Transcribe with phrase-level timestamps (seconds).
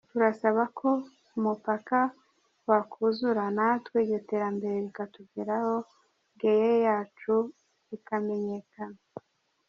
[0.09, 0.89] Turasaba ko
[1.37, 1.99] umupaka
[2.69, 5.73] wakuzura natwe iryo terambere rikatugeraho,
[6.35, 7.33] Bweyeye yacu
[7.95, 8.99] ikamenyekana.